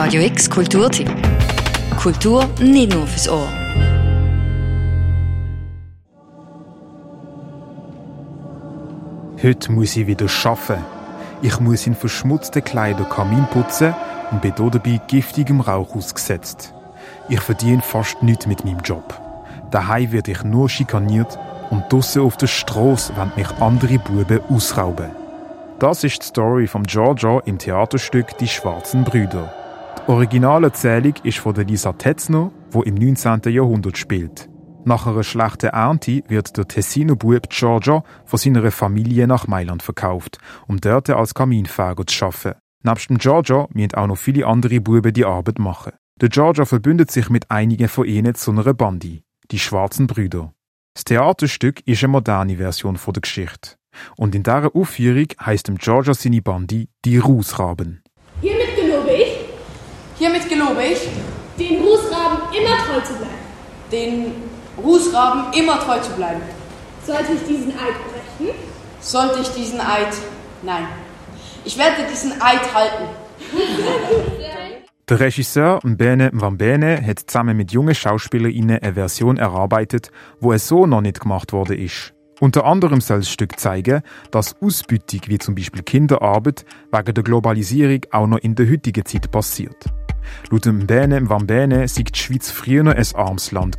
[0.00, 1.10] Radio X Kulturtipp.
[2.00, 3.48] Kultur nicht nur fürs Ohr.
[9.42, 10.84] Heute muss ich wieder arbeiten.
[11.42, 13.92] Ich muss in verschmutzten Kleidern Kamin putzen
[14.30, 16.72] und bin dabei giftigem Rauch ausgesetzt.
[17.28, 19.20] Ich verdiene fast nichts mit meinem Job.
[19.72, 21.36] Daheim werde ich nur schikaniert
[21.70, 25.10] und draussen auf der Straße wollen mich andere Buben ausrauben.
[25.80, 29.57] Das ist die Story von Giorgio im Theaterstück Die schwarzen Brüder.
[30.08, 33.42] Originalerzählung ist von Lisa Tetzner, wo im 19.
[33.52, 34.48] Jahrhundert spielt.
[34.86, 40.80] Nach einer schlechten Ernte wird der Tessiner-Bub Giorgio von seiner Familie nach Mailand verkauft, um
[40.80, 42.58] dort als Kaminfeger zu arbeiten.
[42.82, 45.92] Nebst dem Giorgio müssen auch noch viele andere Buben die Arbeit machen.
[46.22, 50.54] Der Giorgio verbündet sich mit einigen von ihnen zu einer Bande, die Schwarzen Brüder.
[50.94, 53.72] Das Theaterstück ist eine moderne Version der Geschichte.
[54.16, 58.02] Und in dieser Aufführung heisst dem Giorgio seine Bande die Rußraben.
[58.40, 59.48] Hiermit gelobe ich,
[60.18, 61.08] Hiermit gelobe ich,
[61.58, 63.38] den Rußraben immer treu zu bleiben.
[63.92, 64.32] den
[64.82, 66.42] Rußraben immer treu zu bleiben.
[67.04, 67.94] Sollte ich diesen Eid
[68.38, 68.54] brechen,
[69.00, 70.14] Sollte ich diesen Eid.
[70.62, 70.86] Nein.
[71.64, 73.04] Ich werde diesen Eid halten.
[75.08, 80.86] Der Regisseur Mbene Mwambene hat zusammen mit jungen SchauspielerInnen eine Version erarbeitet, wo es so
[80.86, 82.12] noch nicht gemacht worden ist.
[82.40, 88.00] Unter anderem soll das Stück zeigen, dass Ausbeutung wie zum Beispiel Kinderarbeit wegen der Globalisierung
[88.12, 89.86] auch noch in der heutigen Zeit passiert.
[90.50, 93.76] Laut dem Mbene Mwambene sei die Schweiz früher ein armes Land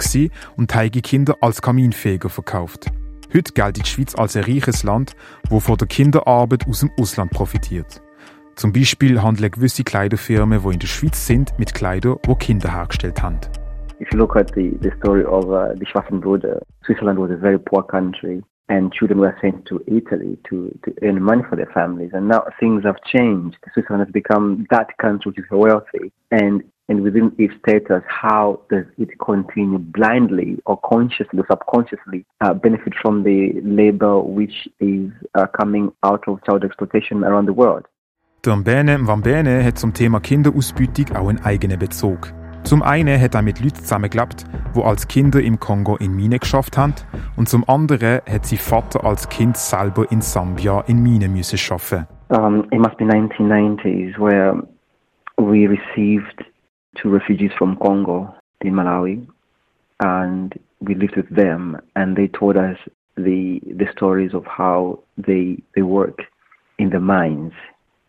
[0.55, 2.87] und heige Kinder als Kaminfeger verkauft.
[3.33, 5.15] Heute gilt die Schweiz als ein reiches Land,
[5.49, 8.01] wo von der Kinderarbeit aus dem Ausland profitiert.
[8.55, 13.21] Zum Beispiel handeln gewisse Kleiderfirmen, die in der Schweiz sind, mit Kleidern, die Kinder hergestellt
[13.21, 13.39] haben.
[14.01, 17.59] If you look at the, the story of uh, the Schwarzenbruder, Switzerland was a very
[17.59, 22.11] poor country and children were sent to Italy to, to earn money for their families.
[22.13, 23.57] And now things have changed.
[23.73, 26.11] Switzerland has become that country which is wealthy.
[26.29, 32.53] And, and within its status, how does it continue blindly or consciously or subconsciously uh,
[32.53, 37.85] benefit from the labor which is uh, coming out of child exploitation around the world?
[38.45, 42.31] Der Mbene Mwambene hat zum Thema Kinderausbeutung auch einen eigenen Bezug.
[42.64, 46.77] Zum einen hat er mit Leuten zusammengelebt, die als Kinder im Kongo in Minen geschafft
[46.77, 46.93] haben,
[47.36, 52.08] und zum anderen hat sein Vater als Kind selber in Sambia in Minen müssen arbeiten.
[52.30, 54.61] Um, it must be 1990s where
[55.37, 56.43] we received
[56.95, 58.31] two refugees from Congo
[58.61, 59.26] in Malawi,
[59.99, 62.77] and we lived with them, and they told us
[63.15, 66.21] the the stories of how they they work
[66.77, 67.53] in the mines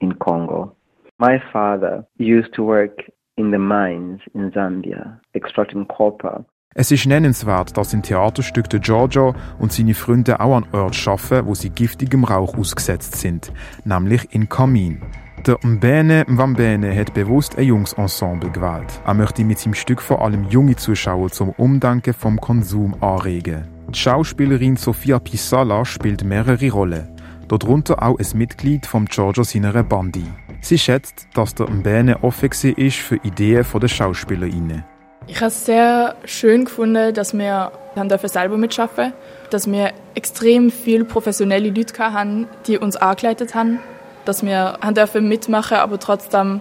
[0.00, 0.74] in Congo.
[1.18, 6.44] My father used to work in the mines in Zambia, extracting copper.
[6.74, 11.46] Es ist nennenswert, dass im Theaterstück der Giorgio und seine Freunde auch an Ort arbeiten,
[11.46, 13.52] wo sie giftigem Rauch ausgesetzt sind,
[13.84, 15.02] nämlich in Kamin.
[15.46, 19.00] Der Mbene Mwambene hat bewusst ein Jungsensemble gewählt.
[19.04, 23.64] Er möchte mit seinem Stück vor allem junge Zuschauer zum Umdenken vom Konsum anregen.
[23.88, 27.08] Die Schauspielerin Sofia Pisala spielt mehrere Rollen,
[27.48, 30.22] darunter auch ein Mitglied vom Giorgio seiner Bande.
[30.60, 34.84] Sie schätzt, dass der Mbene offen war für Ideen der SchauspielerInnen.
[35.26, 39.12] Ich habe es sehr schön gefunden, dass wir haben selber mitschaffen
[39.50, 43.80] dass wir extrem viele professionelle Leute hatten, die uns angeleitet haben,
[44.24, 46.60] dass wir haben dürfen mitmachen, aber trotzdem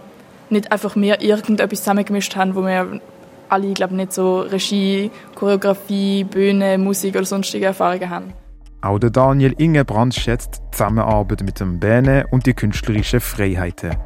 [0.50, 3.00] nicht einfach mehr irgendetwas zusammengemischt haben, wo wir
[3.48, 8.32] alle, glaube nicht so Regie, Choreografie, Bühne, Musik oder sonstige Erfahrungen haben.
[8.82, 13.96] Auch der Daniel Ingebrand schätzt die Zusammenarbeit mit dem Bene und die künstlerischen Freiheiten.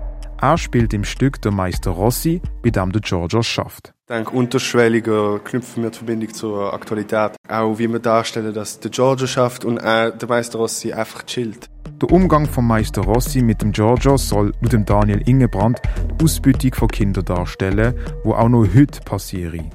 [0.40, 3.94] Er spielt im Stück der Meister Rossi, bei dem der Giorgio schafft.
[4.02, 7.36] Ich denke, unterschwelliger knüpfen wir die Verbindung zur Aktualität.
[7.48, 11.70] Auch wie wir darstellen, dass der Giorgio schafft und er, der Meister Rossi einfach chillt.
[12.02, 15.80] Der Umgang von Meister Rossi mit dem Giorgio soll mit dem Daniel Ingebrand
[16.20, 19.70] die Ausbeutung von Kindern darstellen, wo auch noch heute passieren.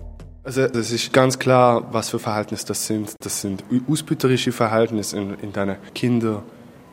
[0.49, 3.13] Also es ist ganz klar, was für Verhältnisse das sind.
[3.19, 6.41] Das sind ausbeuterische Verhältnisse, in, in denen Kinder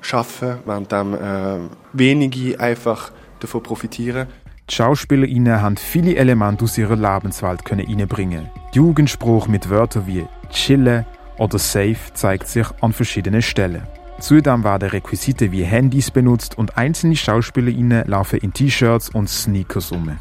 [0.02, 1.60] schaffen, während dann äh,
[1.94, 4.26] wenige einfach davon profitieren.
[4.68, 8.50] Die SchauspielerInnen haben viele Elemente aus ihrer Lebenswelt können reinbringen.
[8.74, 11.06] Jugendspruch mit Wörtern wie chillen
[11.38, 13.86] oder safe zeigt sich an verschiedenen Stellen.
[14.20, 20.18] Zudem werden Requisite wie Handys benutzt und einzelne SchauspielerInnen laufen in T-Shirts und Sneakers um.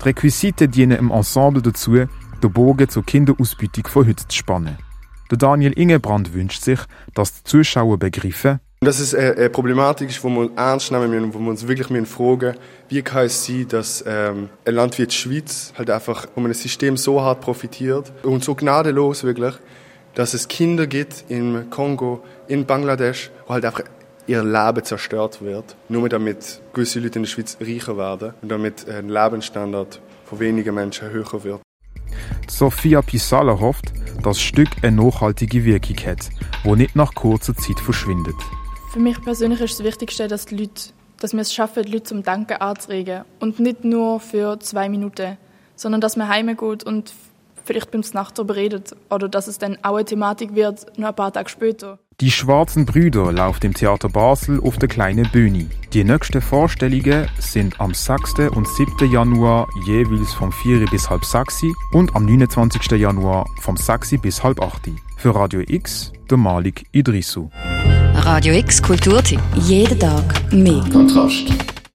[0.00, 2.06] Die Requisite dienen im Ensemble dazu,
[2.42, 4.78] den Bogen zur Kinderausbeutung von zu spannen.
[5.30, 6.80] Der Daniel Ingebrand wünscht sich,
[7.14, 11.50] dass die Zuschauer begreifen, Das ist eine, Problematik, wo wir ernst nehmen müssen, wo wir
[11.50, 12.54] uns wirklich müssen fragen
[12.88, 16.54] wie kann es sein, dass ähm, ein Land wie die Schweiz halt einfach um ein
[16.54, 19.54] System so hart profitiert und so gnadenlos wirklich,
[20.14, 23.82] dass es Kinder gibt im Kongo, in Bangladesch, wo halt einfach
[24.28, 28.88] ihr Leben zerstört wird, nur damit gewisse Leute in der Schweiz reicher werden und damit
[28.88, 31.60] ein Lebensstandard von wenigen Menschen höher wird.
[32.48, 36.28] Sophia Pisala hofft, dass das Stück eine nachhaltige Wirkung hat,
[36.64, 38.34] die nicht nach kurzer Zeit verschwindet.
[38.92, 42.04] Für mich persönlich ist das Wichtigste, dass, die Leute, dass wir es schaffen, die Leute
[42.04, 43.24] zum Danken anzuregen.
[43.38, 45.36] Und nicht nur für zwei Minuten,
[45.76, 47.12] sondern dass man heimgeht und
[47.64, 48.96] vielleicht beim Nacht darüber redet.
[49.10, 51.98] Oder dass es dann auch eine Thematik wird, nur ein paar Tage später.
[52.20, 55.66] Die Schwarzen Brüder läuft im Theater Basel auf der kleinen Bühne.
[55.92, 58.50] Die nächsten Vorstellungen sind am 6.
[58.56, 59.12] und 7.
[59.12, 61.62] Januar jeweils vom 4 bis halb 6
[61.92, 62.90] und am 29.
[62.98, 64.90] Januar vom 6 bis halb 8.
[65.16, 67.50] Für Radio X, der Malik Idrisu.
[68.14, 69.40] Radio X Kulturtipp.
[69.54, 70.82] Jeden Tag mehr.
[70.90, 71.77] Kontrast.